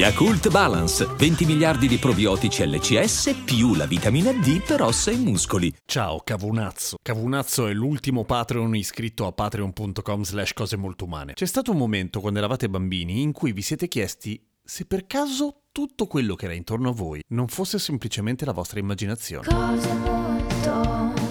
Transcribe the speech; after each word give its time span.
Yakult 0.00 0.48
Balance, 0.48 1.04
20 1.04 1.44
miliardi 1.44 1.86
di 1.86 1.98
probiotici 1.98 2.66
LCS 2.66 3.42
più 3.44 3.74
la 3.74 3.84
vitamina 3.84 4.32
D 4.32 4.64
per 4.64 4.80
ossa 4.80 5.10
e 5.10 5.16
muscoli. 5.16 5.70
Ciao 5.84 6.22
Cavunazzo. 6.24 6.96
Cavunazzo 7.02 7.66
è 7.66 7.74
l'ultimo 7.74 8.24
Patreon 8.24 8.74
iscritto 8.76 9.26
a 9.26 9.32
patreon.com 9.32 10.22
slash 10.22 10.54
cose 10.54 10.78
molto 10.78 11.04
umane. 11.04 11.34
C'è 11.34 11.44
stato 11.44 11.72
un 11.72 11.76
momento 11.76 12.20
quando 12.20 12.38
eravate 12.38 12.70
bambini 12.70 13.20
in 13.20 13.32
cui 13.32 13.52
vi 13.52 13.60
siete 13.60 13.88
chiesti 13.88 14.42
se 14.64 14.86
per 14.86 15.06
caso 15.06 15.64
tutto 15.70 16.06
quello 16.06 16.34
che 16.34 16.46
era 16.46 16.54
intorno 16.54 16.88
a 16.88 16.92
voi 16.92 17.20
non 17.28 17.48
fosse 17.48 17.78
semplicemente 17.78 18.46
la 18.46 18.52
vostra 18.52 18.80
immaginazione. 18.80 19.48
Cose 19.48 19.92
molto, 19.92 21.29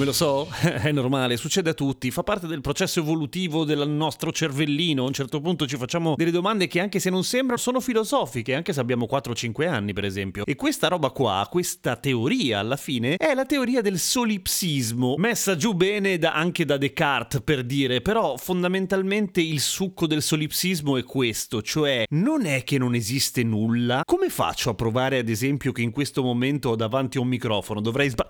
Come 0.00 0.12
lo 0.12 0.16
so, 0.16 0.48
è 0.64 0.92
normale, 0.92 1.36
succede 1.36 1.68
a 1.68 1.74
tutti, 1.74 2.10
fa 2.10 2.22
parte 2.22 2.46
del 2.46 2.62
processo 2.62 3.00
evolutivo 3.00 3.64
del 3.64 3.86
nostro 3.86 4.32
cervellino. 4.32 5.02
A 5.02 5.08
un 5.08 5.12
certo 5.12 5.42
punto 5.42 5.66
ci 5.66 5.76
facciamo 5.76 6.14
delle 6.16 6.30
domande 6.30 6.68
che 6.68 6.80
anche 6.80 6.98
se 6.98 7.10
non 7.10 7.22
sembrano 7.22 7.60
sono 7.60 7.80
filosofiche, 7.80 8.54
anche 8.54 8.72
se 8.72 8.80
abbiamo 8.80 9.06
4-5 9.06 9.68
anni 9.68 9.92
per 9.92 10.06
esempio. 10.06 10.46
E 10.46 10.54
questa 10.54 10.88
roba 10.88 11.10
qua, 11.10 11.46
questa 11.50 11.96
teoria 11.96 12.60
alla 12.60 12.76
fine, 12.76 13.16
è 13.16 13.34
la 13.34 13.44
teoria 13.44 13.82
del 13.82 13.98
solipsismo, 13.98 15.16
messa 15.18 15.54
giù 15.54 15.74
bene 15.74 16.16
da- 16.16 16.32
anche 16.32 16.64
da 16.64 16.78
Descartes 16.78 17.42
per 17.42 17.62
dire, 17.62 18.00
però 18.00 18.38
fondamentalmente 18.38 19.42
il 19.42 19.60
succo 19.60 20.06
del 20.06 20.22
solipsismo 20.22 20.96
è 20.96 21.04
questo, 21.04 21.60
cioè 21.60 22.04
non 22.12 22.46
è 22.46 22.64
che 22.64 22.78
non 22.78 22.94
esiste 22.94 23.42
nulla. 23.42 24.00
Come 24.06 24.30
faccio 24.30 24.70
a 24.70 24.74
provare 24.74 25.18
ad 25.18 25.28
esempio 25.28 25.72
che 25.72 25.82
in 25.82 25.90
questo 25.90 26.22
momento 26.22 26.70
ho 26.70 26.76
davanti 26.76 27.18
a 27.18 27.20
un 27.20 27.28
microfono? 27.28 27.82
Dovrei 27.82 28.08
sbagliare... 28.08 28.29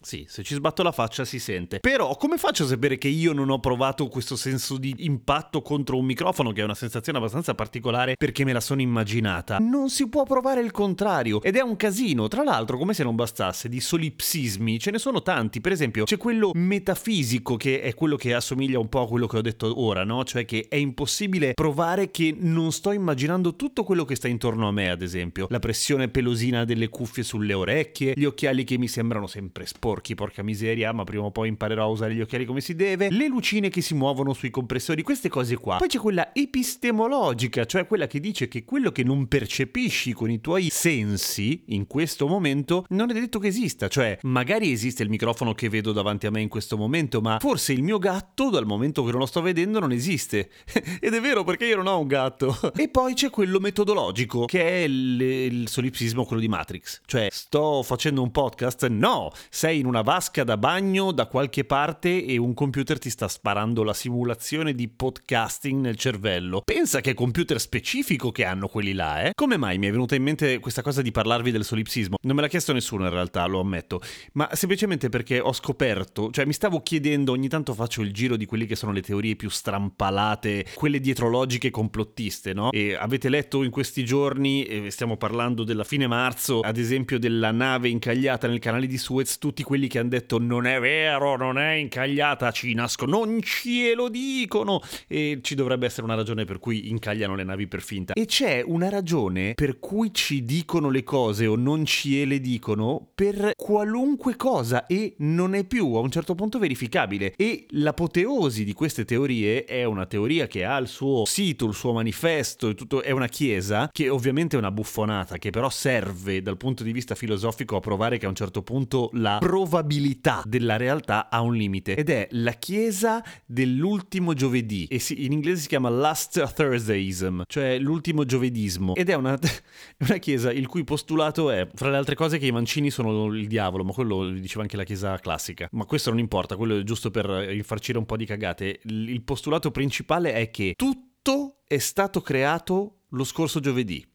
Sì, 0.00 0.26
se 0.28 0.44
ci 0.44 0.54
sbatto 0.54 0.84
la 0.84 0.92
faccia 0.92 1.24
si 1.24 1.40
sente. 1.40 1.80
Però 1.80 2.16
come 2.16 2.38
faccio 2.38 2.62
a 2.62 2.66
sapere 2.68 2.98
che 2.98 3.08
io 3.08 3.32
non 3.32 3.50
ho 3.50 3.58
provato 3.58 4.06
questo 4.06 4.36
senso 4.36 4.78
di 4.78 4.94
impatto 4.98 5.60
contro 5.60 5.98
un 5.98 6.04
microfono, 6.04 6.52
che 6.52 6.60
è 6.60 6.64
una 6.64 6.76
sensazione 6.76 7.18
abbastanza 7.18 7.54
particolare 7.54 8.14
perché 8.16 8.44
me 8.44 8.52
la 8.52 8.60
sono 8.60 8.80
immaginata? 8.80 9.58
Non 9.58 9.90
si 9.90 10.08
può 10.08 10.22
provare 10.22 10.60
il 10.60 10.70
contrario 10.70 11.42
ed 11.42 11.56
è 11.56 11.60
un 11.60 11.76
casino. 11.76 12.28
Tra 12.28 12.44
l'altro, 12.44 12.78
come 12.78 12.94
se 12.94 13.02
non 13.02 13.16
bastasse, 13.16 13.68
di 13.68 13.80
solipsismi 13.80 14.78
ce 14.78 14.92
ne 14.92 14.98
sono 14.98 15.20
tanti. 15.20 15.60
Per 15.60 15.72
esempio, 15.72 16.04
c'è 16.04 16.16
quello 16.16 16.52
metafisico 16.54 17.56
che 17.56 17.80
è 17.80 17.92
quello 17.94 18.14
che 18.14 18.34
assomiglia 18.34 18.78
un 18.78 18.88
po' 18.88 19.02
a 19.02 19.08
quello 19.08 19.26
che 19.26 19.38
ho 19.38 19.42
detto 19.42 19.82
ora, 19.82 20.04
no? 20.04 20.22
Cioè 20.22 20.44
che 20.44 20.66
è 20.68 20.76
impossibile 20.76 21.54
provare 21.54 22.12
che 22.12 22.36
non 22.38 22.70
sto 22.70 22.92
immaginando 22.92 23.56
tutto 23.56 23.82
quello 23.82 24.04
che 24.04 24.14
sta 24.14 24.28
intorno 24.28 24.68
a 24.68 24.70
me, 24.70 24.90
ad 24.90 25.02
esempio. 25.02 25.48
La 25.50 25.58
pressione 25.58 26.08
pelosina 26.08 26.64
delle 26.64 26.88
cuffie 26.88 27.24
sulle 27.24 27.52
orecchie, 27.52 28.12
gli 28.14 28.24
occhiali 28.24 28.62
che 28.62 28.78
mi 28.78 28.86
sembrano 28.86 29.26
sempre 29.26 29.66
sporchi, 29.66 29.86
porca 30.14 30.42
miseria, 30.42 30.92
ma 30.92 31.04
prima 31.04 31.24
o 31.24 31.30
poi 31.30 31.48
imparerò 31.48 31.84
a 31.84 31.86
usare 31.86 32.14
gli 32.14 32.20
occhiali 32.20 32.44
come 32.44 32.60
si 32.60 32.74
deve, 32.74 33.10
le 33.10 33.28
lucine 33.28 33.68
che 33.68 33.80
si 33.80 33.94
muovono 33.94 34.32
sui 34.32 34.50
compressori, 34.50 35.02
queste 35.02 35.28
cose 35.28 35.56
qua. 35.56 35.76
Poi 35.76 35.88
c'è 35.88 35.98
quella 35.98 36.34
epistemologica, 36.34 37.64
cioè 37.64 37.86
quella 37.86 38.06
che 38.06 38.20
dice 38.20 38.48
che 38.48 38.64
quello 38.64 38.90
che 38.90 39.02
non 39.02 39.26
percepisci 39.26 40.12
con 40.12 40.30
i 40.30 40.40
tuoi 40.40 40.68
sensi 40.70 41.64
in 41.68 41.86
questo 41.86 42.26
momento 42.26 42.84
non 42.90 43.10
è 43.10 43.14
detto 43.14 43.38
che 43.38 43.48
esista, 43.48 43.88
cioè 43.88 44.18
magari 44.22 44.70
esiste 44.70 45.02
il 45.02 45.08
microfono 45.08 45.54
che 45.54 45.68
vedo 45.68 45.92
davanti 45.92 46.26
a 46.26 46.30
me 46.30 46.40
in 46.40 46.48
questo 46.48 46.76
momento, 46.76 47.20
ma 47.20 47.38
forse 47.40 47.72
il 47.72 47.82
mio 47.82 47.98
gatto 47.98 48.50
dal 48.50 48.66
momento 48.66 49.04
che 49.04 49.10
non 49.10 49.20
lo 49.20 49.26
sto 49.26 49.40
vedendo 49.40 49.78
non 49.78 49.92
esiste. 49.92 50.50
Ed 51.00 51.14
è 51.14 51.20
vero 51.20 51.44
perché 51.44 51.66
io 51.66 51.76
non 51.76 51.86
ho 51.86 51.98
un 51.98 52.06
gatto. 52.06 52.56
e 52.76 52.88
poi 52.88 53.14
c'è 53.14 53.30
quello 53.30 53.60
metodologico, 53.60 54.44
che 54.44 54.62
è 54.62 54.84
il, 54.84 55.20
il 55.20 55.68
solipsismo, 55.68 56.24
quello 56.24 56.40
di 56.40 56.48
Matrix. 56.48 57.00
Cioè, 57.06 57.28
sto 57.30 57.82
facendo 57.82 58.22
un 58.22 58.30
podcast? 58.30 58.86
No, 58.88 59.30
sei 59.50 59.77
in 59.78 59.86
una 59.86 60.02
vasca 60.02 60.44
da 60.44 60.56
bagno 60.56 61.12
da 61.12 61.26
qualche 61.26 61.64
parte 61.64 62.24
e 62.24 62.36
un 62.36 62.54
computer 62.54 62.98
ti 62.98 63.10
sta 63.10 63.28
sparando 63.28 63.82
la 63.82 63.94
simulazione 63.94 64.74
di 64.74 64.88
podcasting 64.88 65.80
nel 65.80 65.96
cervello. 65.96 66.62
Pensa 66.64 67.00
che 67.00 67.14
computer 67.14 67.60
specifico 67.60 68.30
che 68.32 68.44
hanno 68.44 68.68
quelli 68.68 68.92
là, 68.92 69.22
eh? 69.22 69.30
Come 69.34 69.56
mai 69.56 69.78
mi 69.78 69.86
è 69.86 69.90
venuta 69.90 70.14
in 70.14 70.22
mente 70.22 70.58
questa 70.58 70.82
cosa 70.82 71.02
di 71.02 71.10
parlarvi 71.10 71.50
del 71.50 71.64
solipsismo? 71.64 72.16
Non 72.22 72.36
me 72.36 72.42
l'ha 72.42 72.48
chiesto 72.48 72.72
nessuno 72.72 73.04
in 73.04 73.10
realtà, 73.10 73.46
lo 73.46 73.60
ammetto, 73.60 74.00
ma 74.32 74.48
semplicemente 74.52 75.08
perché 75.08 75.40
ho 75.40 75.52
scoperto, 75.52 76.30
cioè 76.30 76.44
mi 76.44 76.52
stavo 76.52 76.80
chiedendo, 76.82 77.32
ogni 77.32 77.48
tanto 77.48 77.74
faccio 77.74 78.02
il 78.02 78.12
giro 78.12 78.36
di 78.36 78.46
quelli 78.46 78.66
che 78.66 78.76
sono 78.76 78.92
le 78.92 79.02
teorie 79.02 79.36
più 79.36 79.48
strampalate, 79.48 80.66
quelle 80.74 81.00
dietrologiche 81.00 81.70
complottiste, 81.70 82.52
no? 82.52 82.70
E 82.72 82.94
avete 82.94 83.28
letto 83.28 83.62
in 83.62 83.70
questi 83.70 84.04
giorni, 84.04 84.64
e 84.64 84.90
stiamo 84.90 85.16
parlando 85.16 85.64
della 85.64 85.84
fine 85.84 86.06
marzo, 86.06 86.60
ad 86.60 86.76
esempio 86.76 87.18
della 87.18 87.50
nave 87.50 87.88
incagliata 87.88 88.46
nel 88.48 88.58
canale 88.58 88.86
di 88.86 88.98
Suez, 88.98 89.38
tutti 89.38 89.62
quelli 89.68 89.86
che 89.86 89.98
hanno 89.98 90.08
detto 90.08 90.38
non 90.38 90.64
è 90.64 90.80
vero, 90.80 91.36
non 91.36 91.58
è 91.58 91.72
incagliata, 91.72 92.52
ci 92.52 92.72
nascono, 92.72 93.22
non 93.26 93.42
ce 93.42 93.92
lo 93.94 94.08
dicono 94.08 94.80
e 95.06 95.40
ci 95.42 95.54
dovrebbe 95.54 95.84
essere 95.84 96.04
una 96.04 96.14
ragione 96.14 96.46
per 96.46 96.58
cui 96.58 96.88
incagliano 96.88 97.34
le 97.34 97.44
navi 97.44 97.66
per 97.66 97.82
finta. 97.82 98.14
E 98.14 98.24
c'è 98.24 98.62
una 98.64 98.88
ragione 98.88 99.52
per 99.52 99.78
cui 99.78 100.08
ci 100.14 100.46
dicono 100.46 100.88
le 100.88 101.04
cose 101.04 101.46
o 101.46 101.54
non 101.54 101.84
ce 101.84 102.24
le 102.24 102.40
dicono 102.40 103.10
per 103.14 103.52
qualunque 103.54 104.36
cosa 104.36 104.86
e 104.86 105.16
non 105.18 105.54
è 105.54 105.64
più 105.64 105.96
a 105.96 106.00
un 106.00 106.10
certo 106.10 106.34
punto 106.34 106.58
verificabile. 106.58 107.34
E 107.36 107.66
l'apoteosi 107.68 108.64
di 108.64 108.72
queste 108.72 109.04
teorie 109.04 109.66
è 109.66 109.84
una 109.84 110.06
teoria 110.06 110.46
che 110.46 110.64
ha 110.64 110.78
il 110.78 110.88
suo 110.88 111.26
sito, 111.26 111.66
il 111.66 111.74
suo 111.74 111.92
manifesto, 111.92 112.70
e 112.70 112.74
tutto, 112.74 113.02
è 113.02 113.10
una 113.10 113.28
chiesa 113.28 113.90
che 113.92 114.08
ovviamente 114.08 114.56
è 114.56 114.58
una 114.58 114.70
buffonata, 114.70 115.36
che 115.36 115.50
però 115.50 115.68
serve 115.68 116.40
dal 116.40 116.56
punto 116.56 116.84
di 116.84 116.92
vista 116.92 117.14
filosofico 117.14 117.76
a 117.76 117.80
provare 117.80 118.16
che 118.16 118.24
a 118.24 118.30
un 118.30 118.34
certo 118.34 118.62
punto 118.62 119.10
la 119.12 119.36
probabilità 119.58 120.42
della 120.44 120.76
realtà 120.76 121.28
ha 121.28 121.40
un 121.40 121.54
limite 121.54 121.96
ed 121.96 122.10
è 122.10 122.28
la 122.32 122.52
chiesa 122.52 123.24
dell'ultimo 123.44 124.32
giovedì 124.32 124.86
e 124.86 125.00
si- 125.00 125.24
in 125.24 125.32
inglese 125.32 125.62
si 125.62 125.68
chiama 125.68 125.88
Last 125.88 126.54
Thursdayism, 126.54 127.42
cioè 127.46 127.76
l'ultimo 127.78 128.24
giovedismo 128.24 128.94
ed 128.94 129.08
è 129.08 129.14
una, 129.14 129.36
una 130.08 130.16
chiesa 130.18 130.52
il 130.52 130.68
cui 130.68 130.84
postulato 130.84 131.50
è 131.50 131.66
fra 131.74 131.90
le 131.90 131.96
altre 131.96 132.14
cose 132.14 132.38
che 132.38 132.46
i 132.46 132.52
mancini 132.52 132.90
sono 132.90 133.26
il 133.34 133.48
diavolo, 133.48 133.82
ma 133.82 133.92
quello 133.92 134.22
lo 134.22 134.30
diceva 134.30 134.62
anche 134.62 134.76
la 134.76 134.84
chiesa 134.84 135.18
classica. 135.18 135.68
Ma 135.72 135.84
questo 135.84 136.10
non 136.10 136.20
importa, 136.20 136.56
quello 136.56 136.78
è 136.78 136.82
giusto 136.84 137.10
per 137.10 137.50
infarcire 137.52 137.98
un 137.98 138.06
po' 138.06 138.16
di 138.16 138.26
cagate. 138.26 138.80
Il 138.84 139.22
postulato 139.22 139.72
principale 139.72 140.34
è 140.34 140.50
che 140.50 140.74
tutto 140.76 141.62
è 141.66 141.78
stato 141.78 142.20
creato 142.20 143.00
lo 143.10 143.24
scorso 143.24 143.58
giovedì. 143.58 144.06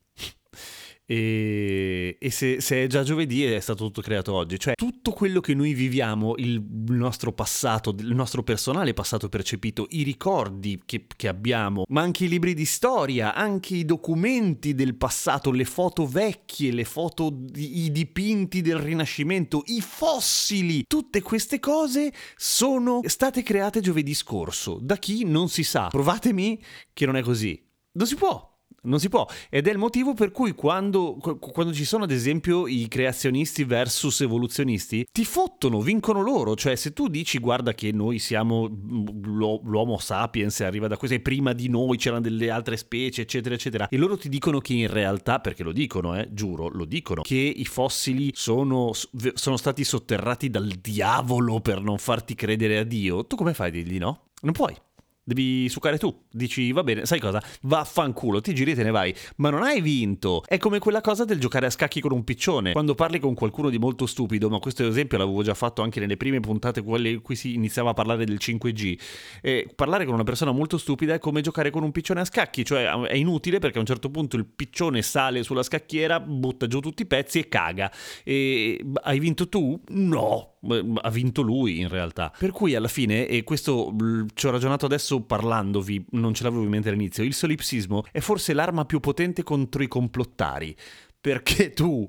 E, 1.14 2.18
e 2.20 2.32
se, 2.32 2.60
se 2.60 2.84
è 2.84 2.88
già 2.88 3.04
giovedì 3.04 3.46
è 3.46 3.60
stato 3.60 3.86
tutto 3.86 4.02
creato 4.02 4.34
oggi, 4.34 4.58
cioè 4.58 4.74
tutto 4.74 5.12
quello 5.12 5.42
che 5.42 5.54
noi 5.54 5.76
viviamo, 5.76 6.34
il 6.38 6.60
nostro 6.88 7.32
passato, 7.32 7.96
il 8.00 8.16
nostro 8.16 8.42
personale 8.42 8.96
passato 8.96 9.30
percepito, 9.30 9.86
i 9.92 10.02
ricordi 10.02 10.82
che, 10.84 11.06
che 11.16 11.28
abbiamo, 11.28 11.84
ma 11.90 12.02
anche 12.02 12.26
i 12.26 12.28
libri 12.28 12.56
di 12.56 12.66
storia, 12.66 13.36
anche 13.36 13.76
i 13.76 13.86
documenti 13.86 14.74
del 14.74 14.96
passato, 14.96 15.52
le 15.52 15.66
foto 15.66 16.08
vecchie, 16.08 16.72
le 16.72 16.84
foto, 16.84 17.32
i 17.58 17.92
dipinti 17.92 18.62
del 18.62 18.80
Rinascimento, 18.80 19.62
i 19.68 19.82
fossili, 19.82 20.84
tutte 20.88 21.22
queste 21.22 21.60
cose 21.60 22.12
sono 22.36 23.02
state 23.04 23.44
create 23.44 23.82
giovedì 23.82 24.16
scorso. 24.16 24.80
Da 24.82 24.98
chi 24.98 25.26
non 25.26 25.48
si 25.48 25.62
sa. 25.62 25.90
Provatemi 25.90 26.60
che 26.92 27.06
non 27.06 27.18
è 27.18 27.22
così. 27.22 27.64
Non 27.92 28.08
si 28.08 28.16
può. 28.16 28.53
Non 28.84 29.00
si 29.00 29.10
può, 29.10 29.26
ed 29.50 29.68
è 29.68 29.72
il 29.72 29.78
motivo 29.78 30.14
per 30.14 30.32
cui 30.32 30.54
quando, 30.54 31.16
qu- 31.20 31.52
quando 31.52 31.74
ci 31.74 31.86
sono 31.86 32.04
ad 32.04 32.12
esempio 32.12 32.68
i 32.68 32.88
creazionisti 32.90 33.64
versus 33.64 34.22
evoluzionisti, 34.22 35.06
ti 35.12 35.24
fottono, 35.24 35.80
vincono 35.80 36.22
loro, 36.22 36.56
cioè 36.56 36.76
se 36.76 36.92
tu 36.92 37.08
dici 37.08 37.40
guarda 37.40 37.74
che 37.74 37.92
noi 37.92 38.20
siamo 38.20 38.70
mm, 38.70 39.08
l'u- 39.24 39.62
l'uomo 39.64 39.98
sapiens 39.98 40.60
arriva 40.62 40.88
da 40.88 40.98
questo 40.98 41.16
e 41.16 41.22
prima 41.22 41.54
di 41.54 41.70
noi 41.70 41.98
c'erano 41.98 42.22
delle 42.22 42.50
altre 42.50 42.76
specie 42.78 43.22
eccetera 43.22 43.56
eccetera 43.56 43.88
e 43.88 43.98
loro 43.98 44.18
ti 44.18 44.30
dicono 44.30 44.60
che 44.60 44.74
in 44.74 44.88
realtà, 44.88 45.40
perché 45.40 45.64
lo 45.64 45.72
dicono 45.72 46.18
eh, 46.18 46.28
giuro, 46.32 46.68
lo 46.68 46.86
dicono, 46.86 47.22
che 47.22 47.36
i 47.36 47.66
fossili 47.66 48.32
sono, 48.34 48.92
sono 49.34 49.58
stati 49.58 49.84
sotterrati 49.84 50.50
dal 50.50 50.68
diavolo 50.68 51.60
per 51.62 51.82
non 51.82 51.98
farti 51.98 52.36
credere 52.36 52.80
a 52.80 52.84
Dio, 52.84 53.26
tu 53.26 53.36
come 53.36 53.54
fai 53.54 53.70
a 53.70 53.72
dirgli 53.72 53.98
no? 53.98 54.32
Non 54.42 54.52
puoi. 54.52 54.76
Devi 55.26 55.70
succare 55.70 55.98
tu. 55.98 56.26
Dici, 56.30 56.72
va 56.74 56.84
bene, 56.84 57.06
sai 57.06 57.20
cosa? 57.20 57.42
Vaffanculo, 57.62 58.42
ti 58.42 58.54
giri 58.54 58.72
e 58.72 58.76
te 58.76 58.84
ne 58.84 58.92
vai. 58.92 59.16
Ma 59.38 59.50
non 59.50 59.64
hai 59.64 59.80
vinto. 59.80 60.44
È 60.46 60.58
come 60.58 60.80
quella 60.80 61.00
cosa 61.00 61.24
del 61.24 61.40
giocare 61.40 61.66
a 61.66 61.70
scacchi 61.70 62.02
con 62.02 62.12
un 62.12 62.24
piccione. 62.24 62.74
Quando 62.74 62.94
parli 62.94 63.20
con 63.20 63.34
qualcuno 63.34 63.70
di 63.70 63.78
molto 63.78 64.06
stupido, 64.06 64.50
ma 64.50 64.60
questo 64.60 64.86
esempio 64.86 65.18
l'avevo 65.18 65.42
già 65.42 65.54
fatto 65.54 65.82
anche 65.82 66.00
nelle 66.02 66.18
prime 66.18 66.42
puntate, 66.42 66.82
quelle 66.84 67.10
in 67.10 67.22
cui 67.22 67.36
si 67.36 67.54
iniziava 67.54 67.92
a 67.92 67.94
parlare 67.94 68.26
del 68.26 68.38
5G. 68.40 69.00
E 69.42 69.72
parlare 69.74 70.04
con 70.06 70.14
una 70.14 70.24
persona 70.24 70.52
molto 70.52 70.78
stupida 70.78 71.14
è 71.14 71.20
come 71.20 71.40
giocare 71.42 71.70
con 71.70 71.84
un 71.84 71.92
piccione 71.92 72.20
a 72.20 72.26
scacchi, 72.26 72.66
cioè 72.66 72.90
è 72.90 73.16
inutile 73.16 73.60
perché 73.60 73.78
a 73.78 73.82
un 73.82 73.88
certo 73.88 74.10
punto 74.10 74.36
il 74.36 74.46
piccione 74.46 75.02
sale 75.02 75.44
sulla 75.44 75.64
scacchiera, 75.64 76.20
butta 76.20 76.68
giù 76.68 76.80
tutti 76.80 77.04
i 77.04 77.06
pezzi 77.06 77.40
e 77.40 77.48
caga. 77.48 77.92
E 78.26 78.84
hai 79.04 79.20
vinto 79.20 79.48
tu? 79.48 79.80
No, 79.90 80.56
ha 81.02 81.10
vinto 81.10 81.42
lui 81.42 81.80
in 81.80 81.88
realtà. 81.88 82.34
Per 82.38 82.52
cui 82.52 82.76
alla 82.76 82.88
fine, 82.88 83.28
e 83.28 83.44
questo 83.44 83.94
ci 84.34 84.48
ho 84.48 84.52
ragionato 84.52 84.88
adesso 85.14 85.22
parlandovi, 85.22 86.06
non 86.12 86.34
ce 86.34 86.44
l'avevo 86.44 86.64
in 86.64 86.70
mente 86.70 86.90
all'inizio, 86.90 87.24
il 87.24 87.34
solipsismo 87.34 88.04
è 88.12 88.20
forse 88.20 88.54
l'arma 88.54 88.86
più 88.86 89.00
potente 89.00 89.44
contro 89.44 89.84
i 89.84 89.88
complottari. 89.88 90.76
Perché 91.20 91.72
tu 91.74 92.08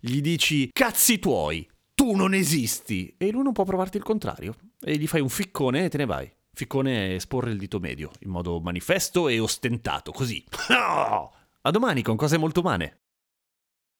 gli 0.00 0.20
dici 0.20 0.70
cazzi 0.72 1.18
tuoi, 1.18 1.68
tu 1.94 2.14
non 2.14 2.34
esisti, 2.34 3.14
e 3.16 3.30
lui 3.30 3.42
non 3.42 3.52
può 3.52 3.64
provarti 3.64 3.96
il 3.96 4.02
contrario. 4.02 4.54
E 4.80 4.96
gli 4.96 5.06
fai 5.06 5.20
un 5.20 5.28
ficcone 5.28 5.84
e 5.84 5.88
te 5.88 5.98
ne 5.98 6.06
vai. 6.06 6.30
Ficcone 6.54 7.08
è 7.08 7.14
esporre 7.14 7.50
il 7.50 7.58
dito 7.58 7.78
medio, 7.78 8.10
in 8.20 8.30
modo 8.30 8.60
manifesto 8.60 9.28
e 9.28 9.38
ostentato, 9.40 10.12
così. 10.12 10.44
A 11.64 11.70
domani 11.70 12.02
con 12.02 12.16
cose 12.16 12.36
molto 12.36 12.60
umane. 12.60 13.01